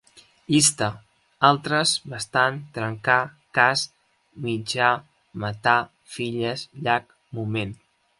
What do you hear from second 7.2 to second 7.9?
moment